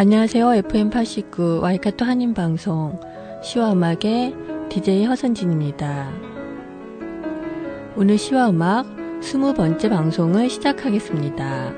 [0.00, 0.46] 안녕하세요.
[0.62, 2.98] FM89 와이카토 한인방송
[3.42, 4.34] 시와 음악의
[4.70, 6.10] DJ 허선진입니다.
[7.96, 8.86] 오늘 시와 음악
[9.20, 11.74] 20번째 방송을 시작하겠습니다.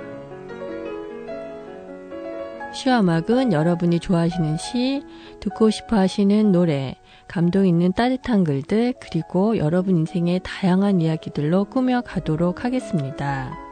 [2.72, 5.02] 시와 음악은 여러분이 좋아하시는 시,
[5.40, 6.94] 듣고 싶어 하시는 노래,
[7.26, 13.71] 감동 있는 따뜻한 글들, 그리고 여러분 인생의 다양한 이야기들로 꾸며 가도록 하겠습니다.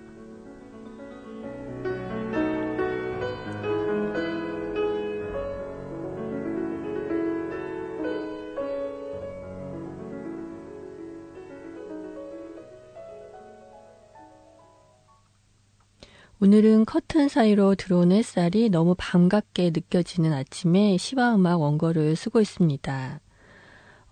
[16.43, 23.19] 오늘은 커튼 사이로 들어오는 햇살이 너무 반갑게 느껴지는 아침에 시와음악 원고를 쓰고 있습니다.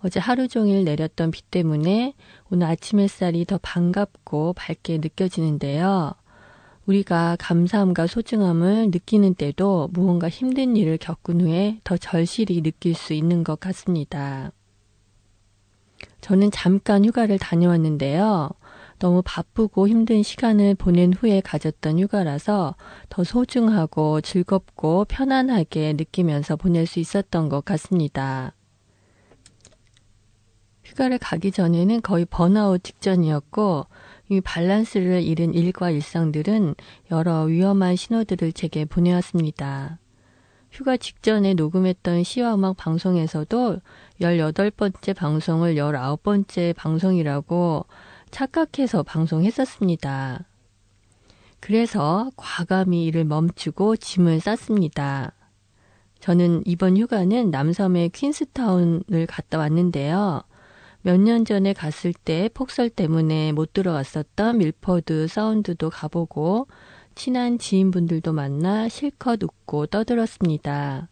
[0.04, 2.14] 어제 하루 종일 내렸던 비 때문에
[2.48, 6.14] 오늘 아침 햇살이 더 반갑고 밝게 느껴지는데요.
[6.86, 13.42] 우리가 감사함과 소중함을 느끼는 때도 무언가 힘든 일을 겪은 후에 더 절실히 느낄 수 있는
[13.42, 14.52] 것 같습니다.
[16.20, 18.50] 저는 잠깐 휴가를 다녀왔는데요.
[19.00, 22.76] 너무 바쁘고 힘든 시간을 보낸 후에 가졌던 휴가라서
[23.08, 28.54] 더 소중하고 즐겁고 편안하게 느끼면서 보낼 수 있었던 것 같습니다.
[30.84, 33.86] 휴가를 가기 전에는 거의 번아웃 직전이었고
[34.28, 36.74] 이 밸런스를 잃은 일과 일상들은
[37.10, 39.98] 여러 위험한 신호들을 제게 보내왔습니다.
[40.70, 43.80] 휴가 직전에 녹음했던 시와 음악 방송에서도
[44.20, 47.86] 18번째 방송을 19번째 방송이라고
[48.30, 50.44] 착각해서 방송했었습니다.
[51.60, 55.32] 그래서 과감히 일을 멈추고 짐을 쌌습니다.
[56.20, 60.42] 저는 이번 휴가는 남섬의 퀸스타운을 갔다 왔는데요.
[61.02, 66.66] 몇 년 전에 갔을 때 폭설 때문에 못 들어갔었던 밀퍼드 사운드도 가보고
[67.14, 71.08] 친한 지인분들도 만나 실컷 웃고 떠들었습니다.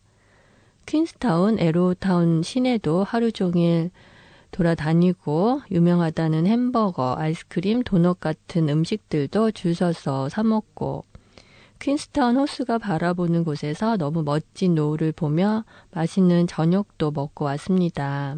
[0.84, 3.90] 퀸스타운, 에로타운 시내도 하루 종일
[4.50, 11.04] 돌아다니고 유명하다는 햄버거, 아이스크림, 도넛 같은 음식들도 줄 서서 사 먹고
[11.78, 18.36] 퀸스타운 호수가 바라보는 곳에서 너무 멋진 노을을 보며 맛있는 저녁도 먹고 왔습니다.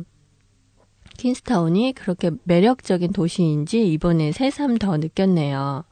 [1.16, 5.84] 퀸스타운이 그렇게 매력적인 도시인지 이번에 새삼 더 느꼈네요.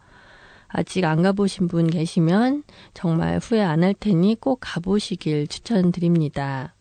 [0.69, 6.75] 아직 안 가보신 분 계시면 정말 후회 안 할 테니 꼭 가보시길 추천드립니다.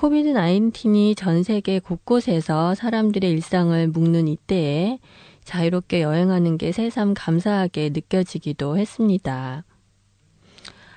[0.00, 5.00] COVID 19이 전 세계 곳곳에서 사람들의 일상을 묶는 이때에
[5.42, 9.64] 자유롭게 여행하는 게 새삼 감사하게 느껴지기도 했습니다.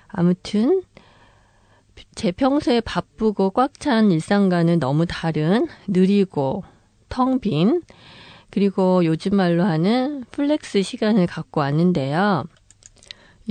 [0.08, 0.84] 아무튼
[2.14, 6.64] 제 평소에 바쁘고 꽉 찬 일상과는 너무 다른 느리고
[7.10, 7.82] 텅 빈
[8.52, 12.44] 그리고 요즘 말로 하는 flex 시간을 갖고 왔는데요.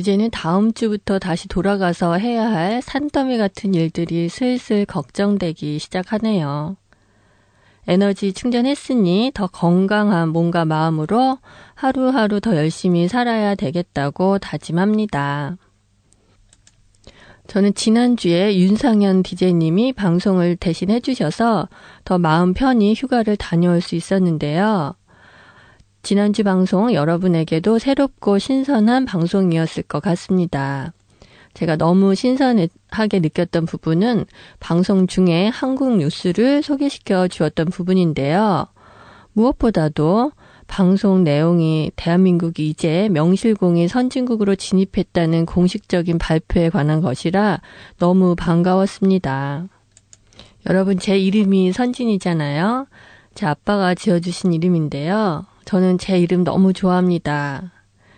[0.01, 6.77] 이제는 다음 주부터 다시 돌아가서 해야 할 산더미 같은 일들이 슬슬 걱정되기 시작하네요.
[7.87, 11.37] 에너지 충전했으니 더 건강한 몸과 마음으로
[11.75, 15.59] 하루하루 더 열심히 살아야 되겠다고 다짐합니다.
[17.47, 21.69] 저는 지난주에 윤상현 디제이님이 방송을 대신 해주셔서
[22.05, 24.95] 더 마음 편히 휴가를 다녀올 수 있었는데요.
[26.03, 30.93] 지난주 방송 여러분에게도 새롭고 신선한 방송이었을 것 같습니다.
[31.53, 34.25] 제가 너무 신선하게 느꼈던 부분은
[34.61, 38.67] 방송 중에 한국 뉴스를 소개시켜 주었던 부분인데요.
[39.35, 40.33] 무엇보다도
[40.67, 47.61] 방송 내용이 대한민국이 이제 명실공히 선진국으로 진입했다는 공식적인 발표에 관한 것이라
[47.99, 49.67] 너무 반가웠습니다.
[50.69, 52.87] 여러분, 제 이름이 선진이잖아요.
[53.35, 55.45] 제 아빠가 지어주신 이름인데요.
[55.71, 57.71] 저는 제 이름 너무 좋아합니다.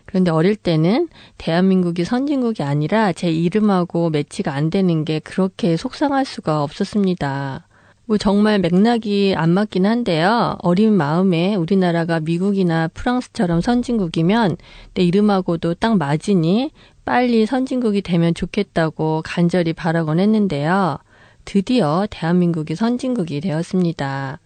[0.07, 6.63] 그런데 어릴 때는 대한민국이 선진국이 아니라 제 이름하고 매치가 안 되는 게 그렇게 속상할 수가
[6.63, 7.69] 없었습니다.
[8.07, 10.57] 뭐 정말 맥락이 안 맞긴 한데요.
[10.63, 14.57] 어린 마음에 우리나라가 미국이나 프랑스처럼 선진국이면
[14.95, 16.71] 내 이름하고도 딱 맞으니
[17.05, 20.97] 빨리 선진국이 되면 좋겠다고 간절히 바라곤 했는데요.
[21.45, 24.39] 드디어 대한민국이 선진국이 되었습니다.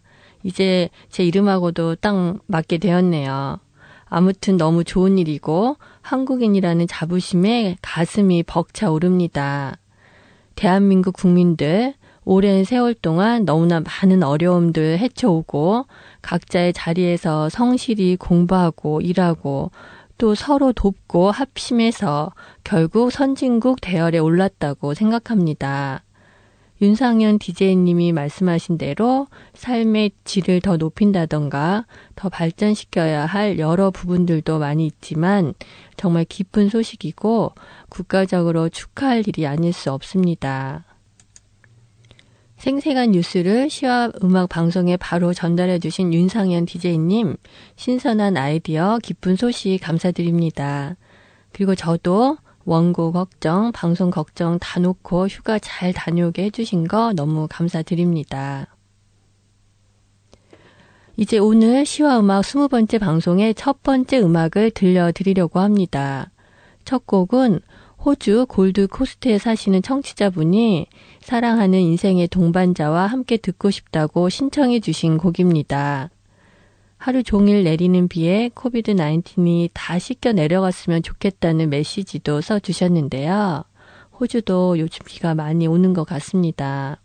[0.46, 3.58] 이제 제 이름하고도 딱 맞게 되었네요.
[4.04, 9.76] 아무튼 너무 좋은 일이고 한국인이라는 자부심에 가슴이 벅차 오릅니다.
[10.54, 11.94] 대한민국 국민들
[12.24, 15.86] 오랜 세월 동안 너무나 많은 어려움들 헤쳐오고
[16.22, 19.72] 각자의 자리에서 성실히 공부하고 일하고
[20.18, 22.32] 또 서로 돕고 합심해서
[22.62, 26.05] 결국 선진국 대열에 올랐다고 생각합니다.
[26.82, 35.54] 윤상현 DJ님이 말씀하신 대로 삶의 질을 더 높인다던가 더 발전시켜야 할 여러 부분들도 많이 있지만
[35.96, 37.52] 정말 기쁜 소식이고
[37.88, 40.84] 국가적으로 축하할 일이 아닐 수 없습니다.
[42.58, 47.36] 생생한 뉴스를 시와 음악 방송에 바로 전달해 주신 윤상현 DJ님,
[47.76, 50.96] 신선한 아이디어, 기쁜 소식 감사드립니다.
[51.52, 58.66] 그리고 저도 원고 걱정, 방송 걱정 다 놓고 휴가 잘 다녀오게 해주신 거 너무 감사드립니다.
[61.16, 66.30] 이제 오늘 시와 음악 20번째 방송의 첫 번째 음악을 들려드리려고 합니다.
[66.84, 67.60] 첫 곡은
[68.04, 70.88] 호주 골드 코스트에 사시는 청취자분이
[71.20, 76.10] 사랑하는 인생의 동반자와 함께 듣고 싶다고 신청해 주신 곡입니다.
[76.98, 83.64] 하루 종일 내리는 비에 COVID 19이 다 씻겨 내려갔으면 좋겠다는 메시지도 써 주셨는데요.
[84.18, 86.98] 호주도 요즘 비가 많이 오는 것 같습니다.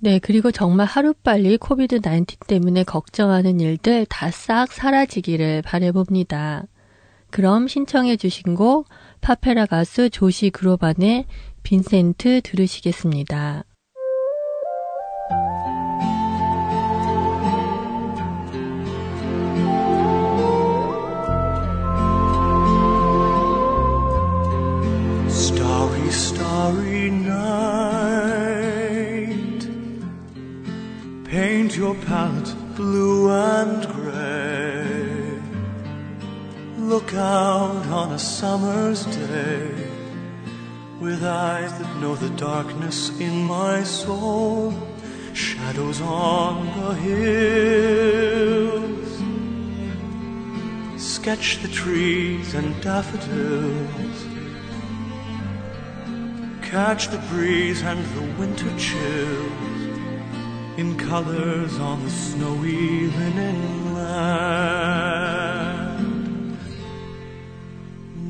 [0.00, 6.64] 네, 그리고 정말 하루빨리 COVID 19 때문에 걱정하는 일들 다 싹 사라지기를 바래봅니다.
[7.30, 8.86] 그럼 신청해 주신 곡
[9.20, 11.26] 팝페라 가수 조시 그로반의
[11.62, 13.64] 빈센트 들으시겠습니다.
[32.06, 35.40] Palette blue and gray.
[36.76, 39.70] Look out on a summer's day
[41.00, 44.74] with eyes that know the darkness in my soul.
[45.34, 47.58] Shadows on the hills.
[51.02, 54.28] Sketch the trees and daffodils
[56.70, 59.67] catch the breeze and the winter chills
[60.78, 64.96] in colors on the snowy linen land.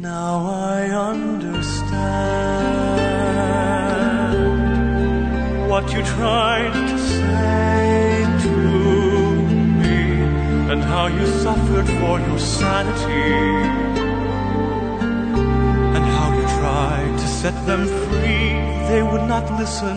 [0.01, 1.69] Now I understand
[5.69, 8.57] what you tried to say to
[9.83, 10.01] me
[10.73, 13.37] and how you suffered for your sanity
[15.97, 18.49] And how you tried to set them free.
[18.89, 19.97] They would not listen,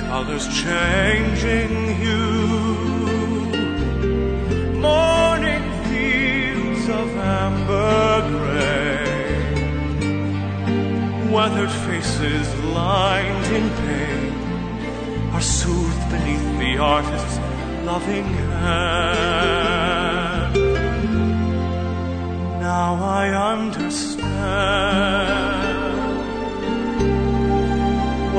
[0.00, 2.76] colors changing hue.
[4.88, 9.44] Morning fields of amber gray,
[11.32, 12.46] weathered faces
[12.80, 14.32] lined in pain
[15.34, 17.38] are soothed beneath the artist's
[17.84, 20.54] loving hand.
[22.60, 23.22] Now I
[23.52, 25.55] understand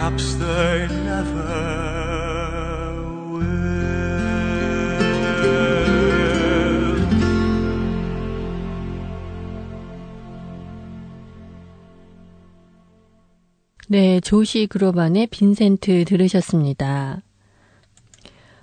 [0.00, 1.44] perhaps they never
[3.28, 3.50] will
[13.88, 17.20] 네, 조시 그로반의 빈센트 들으셨습니다.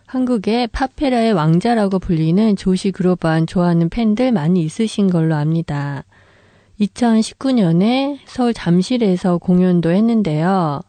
[0.08, 6.03] 한국의 파페라의 왕자라고 불리는 조시 그로반 좋아하는 팬들 많이 있으신 걸로 압니다.
[6.79, 10.82] 2019년에 서울 잠실에서 공연도 했는데요.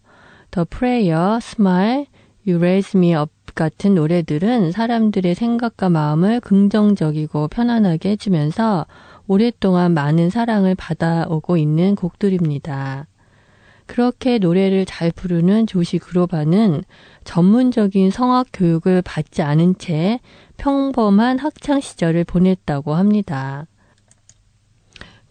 [0.58, 2.06] The Prayer, Smile,
[2.44, 8.86] You Raise Me Up 같은 노래들은 사람들의 생각과 마음을 긍정적이고 편안하게 해주면서
[9.28, 13.06] 오랫동안 많은 사랑을 받아오고 있는 곡들입니다.
[13.86, 16.82] 그렇게 노래를 잘 부르는 조시 그로바는
[17.22, 20.18] 전문적인 성악 교육을 받지 않은 채
[20.56, 23.68] 평범한 학창 시절을 보냈다고 합니다.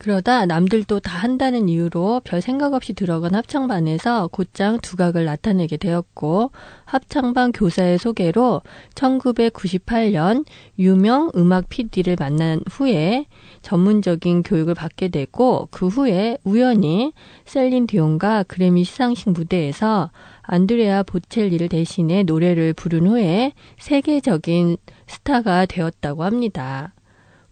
[0.08, 6.52] 그러다 남들도 다 한다는 이유로 별 생각 없이 들어간 합창반에서 곧장 두각을 나타내게 되었고
[6.86, 8.62] 합창반 교사의 소개로
[8.96, 10.46] 1998년
[10.80, 13.26] 유명 음악 PD를 만난 후에
[13.64, 17.12] 전문적인 교육을 받게 되고 그 후에 우연히
[17.44, 20.12] 셀린 디온과 그래미 시상식 무대에서
[20.44, 26.94] 안드레아 보첼리를 대신해 노래를 부른 후에 세계적인 스타가 되었다고 합니다.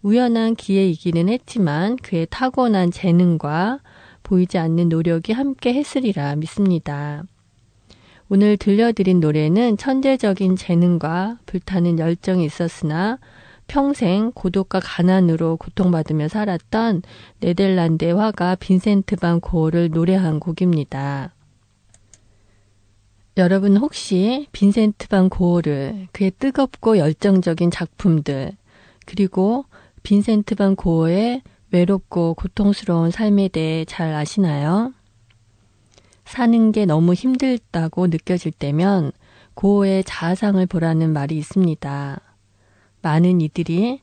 [0.06, 3.80] 우연한 기회이기는 했지만 그의 타고난 재능과
[4.22, 7.24] 보이지 않는 노력이 함께 했으리라 믿습니다.
[8.28, 13.18] 오늘 들려드린 노래는 천재적인 재능과 불타는 열정이 있었으나
[13.66, 17.02] 평생 고독과 가난으로 고통받으며 살았던
[17.40, 21.34] 네덜란드의 화가 빈센트 반 고어를 노래한 곡입니다.
[23.38, 28.52] 여러분 혹시 빈센트 반 고어를 그의 뜨겁고 열정적인 작품들
[29.04, 29.64] 그리고
[30.06, 34.92] 빈센트 반 고어의 외롭고 고통스러운 삶에 대해 잘 아시나요?
[36.24, 39.10] 사는 게 너무 힘들다고 느껴질 때면
[39.54, 42.20] 고어의 자아상을 보라는 말이 있습니다.
[43.02, 44.00] 많은 이들이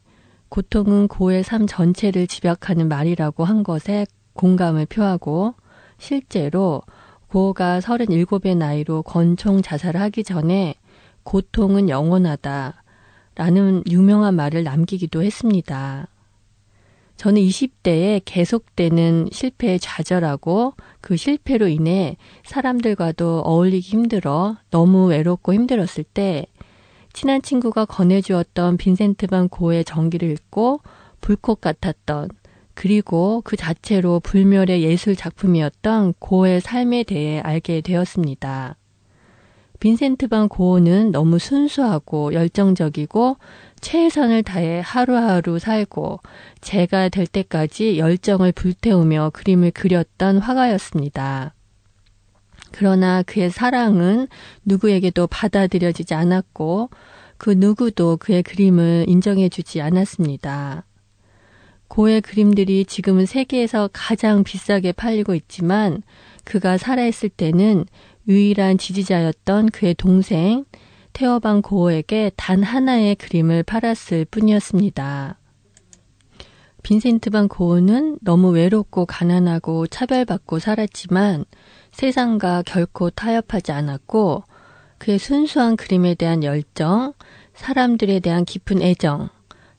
[0.50, 5.54] 고통은 고의 삶 전체를 집약하는 말이라고 한 것에 공감을 표하고
[6.00, 6.82] 실제로
[7.30, 10.76] 고가 37의 나이로 권총 자살을 하기 전에
[11.24, 12.83] 고통은 영원하다
[13.36, 16.08] 라는 유명한 말을 남기기도 했습니다.
[17.18, 26.48] 저는 20대에 계속되는 실패에 좌절하고 그 실패로 인해 사람들과도 어울리기 힘들어 너무 외롭고 힘들었을 때
[27.14, 30.82] 친한 친구가 권해주었던 빈센트 반 고의 전기를 읽고
[31.22, 32.30] 불꽃 같았던
[32.74, 38.76] 그리고 그 자체로 불멸의 예술 작품이었던 고의 삶에 대해 알게 되었습니다.
[39.80, 43.38] 빈센트 반 고어는 너무 순수하고 열정적이고
[43.82, 46.20] 최선을 다해 하루하루 살고
[46.62, 51.54] 제가 될 때까지 열정을 불태우며 그림을 그렸던 화가였습니다.
[52.72, 54.28] 그러나 그의 사랑은
[54.66, 56.90] 누구에게도 받아들여지지 않았고
[57.38, 60.86] 그 누구도 그의 그림을 인정해주지 않았습니다.
[61.88, 66.02] 고의 그림들이 지금은 세계에서 가장 비싸게 팔리고 있지만
[66.44, 67.86] 그가 살아있을 때는
[68.28, 70.66] 유일한 지지자였던 그의 동생
[71.12, 75.38] 테어방 고어에게 단 하나의 그림을 팔았을 뿐이었습니다.
[76.82, 81.46] 빈센트 반 고흐는 너무 외롭고 가난하고 차별받고 살았지만
[81.92, 84.44] 세상과 결코 타협하지 않았고
[84.98, 87.14] 그의 순수한 그림에 대한 열정,
[87.54, 89.30] 사람들에 대한 깊은 애정,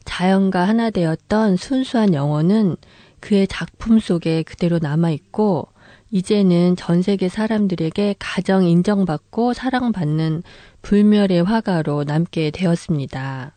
[0.05, 2.77] 자연과 하나 되었던 순수한 영혼은
[3.21, 5.69] 그의 작품 속에 그대로 남아있고
[6.11, 10.43] 이제는 전 세계 사람들에게 가장 인정받고 사랑받는
[10.83, 13.57] 불멸의 화가로 남게 되었습니다.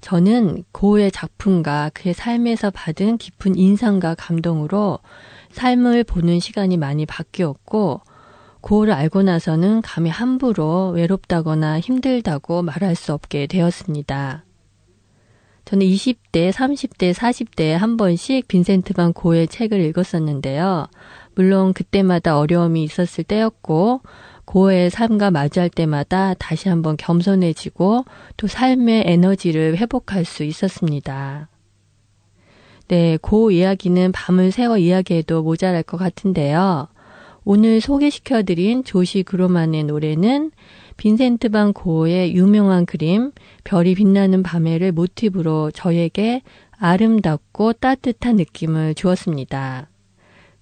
[0.00, 5.00] 저는 고의 작품과 그의 삶에서 받은 깊은 인상과 감동으로
[5.50, 8.02] 삶을 보는 시간이 많이 바뀌었고,
[8.60, 14.44] 고를 알고 나서는 감히 함부로 외롭다거나 힘들다고 말할 수 없게 되었습니다.
[15.68, 20.86] 저는 20대, 30대, 40대에 한 번씩 빈센트 반 고의 책을 읽었었는데요.
[21.34, 24.00] 물론 그때마다 어려움이 있었을 때였고,
[24.46, 28.06] 고의 삶과 마주할 때마다 다시 한번 겸손해지고
[28.38, 31.50] 또 삶의 에너지를 회복할 수 있었습니다.
[32.88, 36.88] 네, 고 이야기는 밤을 새워 이야기해도 모자랄 것 같은데요.
[37.44, 40.50] 오늘 소개시켜드린 조시 그로만의 노래는
[40.98, 43.30] 빈센트 반 고의 유명한 그림
[43.62, 46.42] 별이 빛나는 밤에를 모티브로 저에게
[46.76, 49.88] 아름답고 따뜻한 느낌을 주었습니다.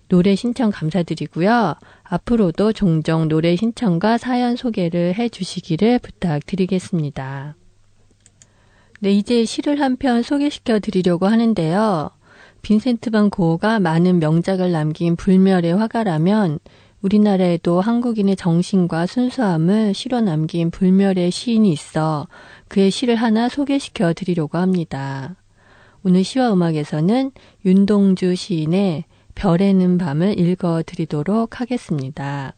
[0.09, 1.75] 노래 신청 감사드리고요.
[2.05, 7.57] 앞으로도 종종 노래 신청과 사연 소개를 해 주시기를 부탁드리겠습니다.
[9.01, 12.11] 네, 이제 시를 한 편 소개시켜 드리려고 하는데요.
[12.61, 16.59] 빈센트 반 고흐가 많은 명작을 남긴 불멸의 화가라면
[17.03, 22.27] 우리나라에도 한국인의 정신과 순수함을 실어 남긴 불멸의 시인이 있어
[22.69, 25.37] 그의 시를 하나 소개시켜 드리려고 합니다.
[26.03, 27.33] 오늘 시와 음악에서는
[27.65, 32.55] 윤동주 시인의 별에는 밤을 읽어 드리도록 하겠습니다.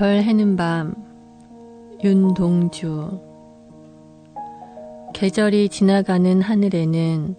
[0.00, 0.94] 별 해는 밤
[2.02, 3.20] 윤동주
[5.12, 7.36] 계절이 지나가는 하늘에는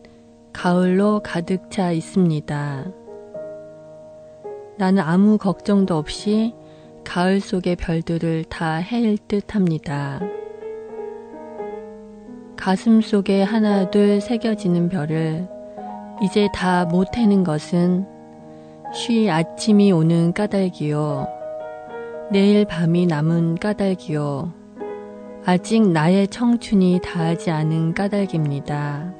[0.54, 2.86] 가을로 가득 차 있습니다.
[4.78, 6.54] 나는 아무 걱정도 없이
[7.04, 10.22] 가을 속의 별들을 다 헤일 듯 합니다.
[12.56, 15.50] 가슴 속에 하나 둘 새겨지는 별을
[16.22, 18.06] 이제 다 못 해는 것은
[18.94, 21.41] 쉬 아침이 오는 까닭이요.
[22.32, 24.54] 내일 밤이 남은 까닭이요.
[25.44, 29.14] 아직 나의 청춘이 다하지 않은 까닭입니다.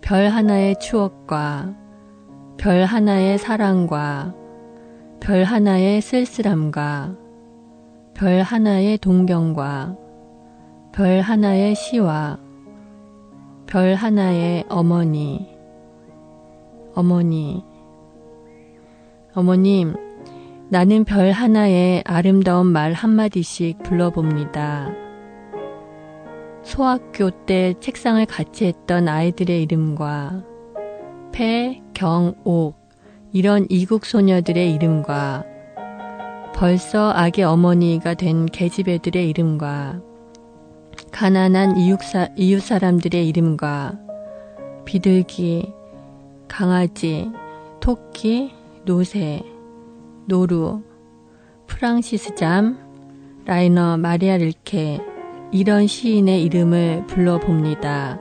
[0.00, 1.72] 별 하나의 추억과
[2.58, 4.34] 별 하나의 사랑과
[5.20, 7.14] 별 하나의 쓸쓸함과
[8.12, 9.96] 별 하나의 동경과
[10.90, 12.40] 별 하나의 시와
[13.68, 15.51] 별 하나의 어머니
[16.94, 17.64] 어머니,
[19.34, 19.94] 어머님,
[20.68, 24.90] 나는 별 하나에 아름다운 말 한마디씩 불러봅니다.
[26.62, 30.44] 소학교 때 책상을 같이 했던 아이들의 이름과
[31.32, 32.76] 폐, 경, 옥,
[33.32, 35.44] 이런 이국 소녀들의 이름과
[36.54, 40.00] 벌써 아기 어머니가 된 계집애들의 이름과
[41.10, 43.98] 가난한 이웃 사, 이웃 사람들의 이름과
[44.84, 45.72] 비둘기,
[46.52, 47.32] 강아지,
[47.80, 48.52] 토끼,
[48.84, 49.42] 노새,
[50.26, 50.82] 노루,
[51.66, 52.76] 프랑시스 잠,
[53.46, 55.00] 라이너 마리아 릴케
[55.50, 58.20] 이런 시인의 이름을 불러봅니다.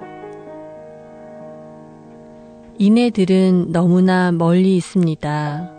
[2.78, 5.70] 이네들은 너무나 멀리 있습니다.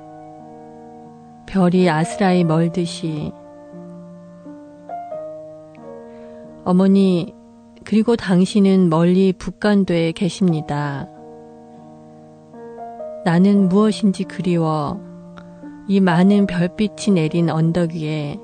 [1.46, 3.32] 별이 아스라이 멀듯이.
[6.66, 7.34] 어머니,
[7.82, 11.11] 그리고 당신은 멀리 북간도에 계십니다.
[13.24, 15.00] 나는 무엇인지 그리워
[15.88, 18.38] 이 많은 별빛이 내린 언덕 위에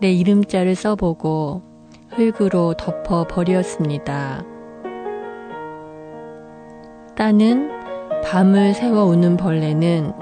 [0.00, 1.62] 내 이름자를 써보고
[2.10, 4.44] 흙으로 덮어 버렸습니다.
[7.16, 7.70] 따는
[8.24, 10.12] 밤을 새워 우는 벌레는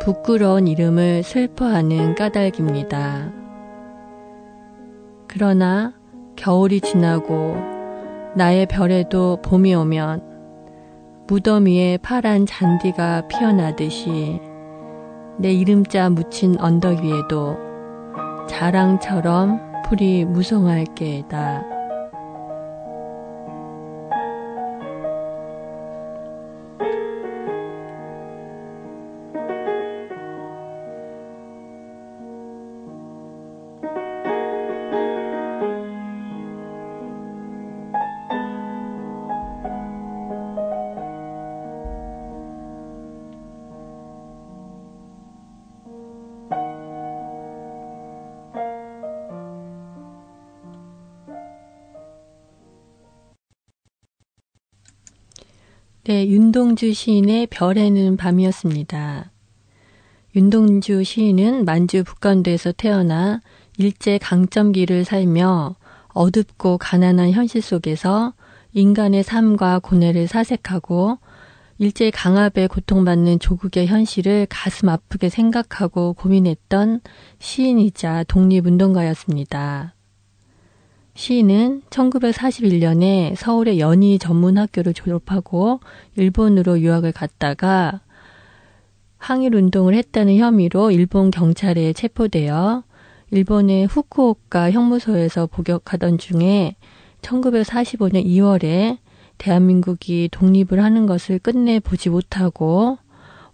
[0.00, 3.32] 부끄러운 이름을 슬퍼하는 까닭입니다.
[5.26, 5.92] 그러나
[6.36, 7.56] 겨울이 지나고
[8.34, 10.37] 나의 별에도 봄이 오면
[11.28, 14.40] 무덤 위에 파란 잔디가 피어나듯이
[15.36, 17.54] 내 이름자 묻힌 언덕 위에도
[18.48, 21.77] 자랑처럼 풀이 무성할 게다.
[56.08, 59.30] 네, 윤동주 시인의 별에는 밤이었습니다.
[60.34, 63.42] 윤동주 시인은 만주 북간도에서 태어나
[63.76, 65.76] 일제 강점기를 살며
[66.14, 68.32] 어둡고 가난한 현실 속에서
[68.72, 71.18] 인간의 삶과 고뇌를 사색하고
[71.76, 77.02] 일제 강압에 고통받는 조국의 현실을 가슴 아프게 생각하고 고민했던
[77.38, 79.92] 시인이자 독립운동가였습니다.
[81.18, 85.80] 시인은 1941년에 서울의 연희 전문학교를 졸업하고
[86.14, 88.02] 일본으로 유학을 갔다가
[89.16, 92.84] 항일 운동을 했다는 혐의로 일본 경찰에 체포되어
[93.32, 96.76] 일본의 후쿠오카 형무소에서 복역하던 중에
[97.22, 98.98] 1945년 2월에
[99.38, 102.96] 대한민국이 독립을 하는 것을 끝내 보지 못하고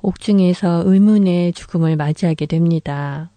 [0.03, 3.31] 옥중에서 의문의 죽음을 맞이하게 됩니다.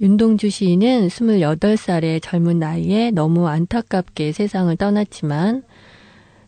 [0.00, 5.62] 윤동주 시인은 28살의 젊은 나이에 너무 안타깝게 세상을 떠났지만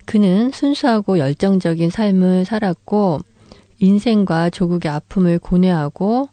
[0.07, 3.21] 그는 순수하고 열정적인 삶을 살았고
[3.79, 6.31] 인생과 조국의 아픔을 고뇌하고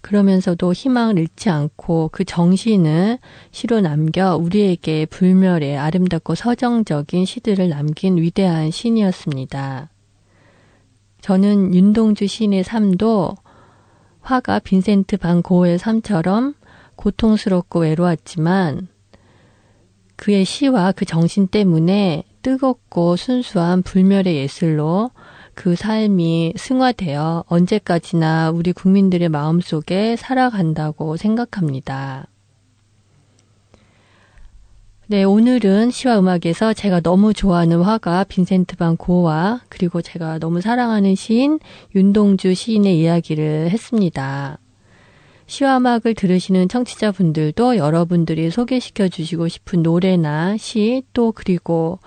[0.00, 3.18] 그러면서도 희망을 잃지 않고 그 정신을
[3.50, 9.90] 시로 남겨 우리에게 불멸의 아름답고 서정적인 시들을 남긴 위대한 시인이었습니다.
[11.20, 13.34] 저는 윤동주 시인의 삶도
[14.22, 16.54] 화가 빈센트 반 고흐의 삶처럼
[17.02, 18.86] 고통스럽고 외로웠지만
[20.14, 25.10] 그의 시와 그 정신 때문에 뜨겁고 순수한 불멸의 예술로
[25.54, 32.28] 그 삶이 승화되어 언제까지나 우리 국민들의 마음속에 살아간다고 생각합니다.
[35.08, 41.16] 네, 오늘은 시와 음악에서 제가 너무 좋아하는 화가 빈센트 반 고와 그리고 제가 너무 사랑하는
[41.16, 41.58] 시인
[41.94, 44.61] 윤동주 시인의 이야기를 했습니다.
[45.52, 51.98] 시와 음악을 들으시는 청취자분들도 여러분들이 소개시켜 주시고 싶은 노래나 시, 또 그리고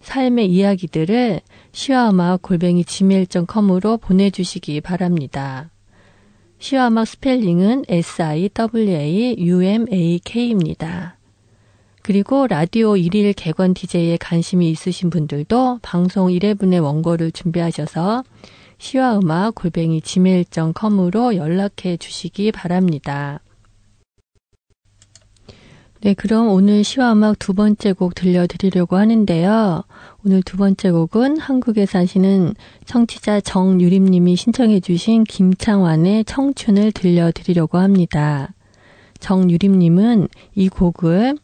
[0.00, 5.68] 삶의 이야기들을 시와 음악 골뱅이 gmail.com으로 보내주시기 바랍니다.
[6.58, 8.38] 시와 음악 스펠링은 S-I-W-A-U-M-A-K입니다.
[12.00, 18.24] 그리고 라디오 1일 개관 DJ에 관심이 있으신 분들도 방송 1회분의 원고를 준비하셔서
[18.84, 23.40] 시와 음악 골뱅이 gmail.com으로 연락해 주시기 바랍니다.
[26.02, 29.84] 네, 그럼 오늘 시와 음악 두 번째 곡 들려드리려고 하는데요.
[30.22, 38.52] 오늘 두 번째 곡은 한국에 사시는 청취자 정유림님이 신청해 주신 김창완의 청춘을 들려드리려고 합니다.
[39.18, 41.38] 정유림님은 이 곡을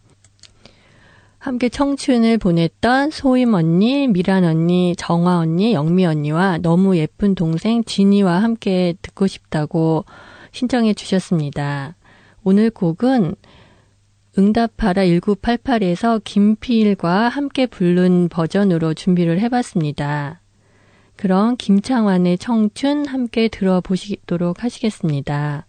[1.40, 8.42] 함께 청춘을 보냈던 소임 언니, 미란 언니, 정화 언니, 영미 언니와 너무 예쁜 동생 진이와
[8.42, 10.04] 함께 듣고 싶다고
[10.52, 11.96] 신청해 주셨습니다.
[12.44, 13.34] 오늘 곡은
[14.36, 20.42] 응답하라 1988에서 김필과 함께 부른 버전으로 준비를 해봤습니다.
[21.16, 25.66] 그럼 김창완의 청춘 함께 들어보시도록 하시겠습니다.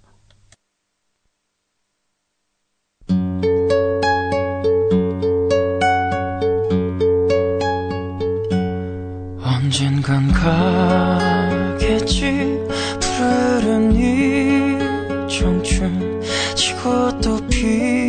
[9.72, 10.34] 언젠간
[11.78, 12.60] 가겠지.
[13.00, 14.78] 푸른 이
[15.30, 16.22] 청춘
[16.56, 18.01] 지고 또 피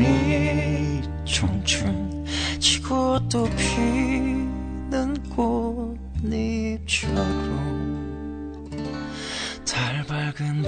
[0.00, 2.24] 이 청춘
[2.58, 5.14] 지고 또 피는
[6.22, 7.16] 꽃잎처럼
[9.64, 10.62] 달 밝은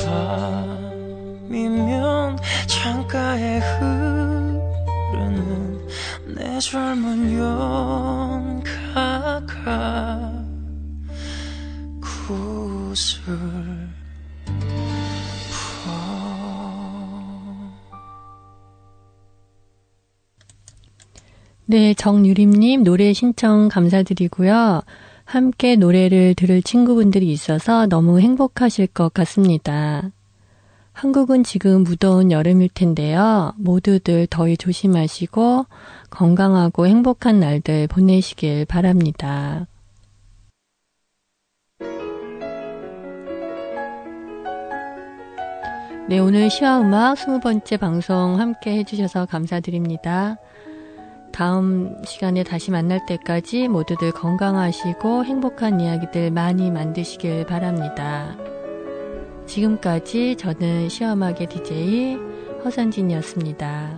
[1.48, 4.68] 밤이면 창가에 흐르는
[6.36, 7.38] 내 젊은
[8.98, 10.32] 연가가
[12.00, 13.67] 구슬
[21.70, 24.80] 네, 정유림님 노래 신청 감사드리고요.
[25.26, 30.10] 함께 노래를 들을 친구분들이 있어서 너무 행복하실 것 같습니다.
[30.94, 33.52] 한국은 지금 무더운 여름일 텐데요.
[33.58, 35.66] 모두들 더위 조심하시고
[36.08, 39.66] 건강하고 행복한 날들 보내시길 바랍니다.
[46.08, 50.38] 네, 오늘 시와 음악 20번째 방송 함께 해주셔서 감사드립니다.
[51.38, 58.36] 다음 시간에 다시 만날 때까지 모두들 건강하시고 행복한 이야기들 많이 만드시길 바랍니다.
[59.46, 62.16] 지금까지 저는 시험하게 DJ
[62.64, 63.97] 허선진이었습니다.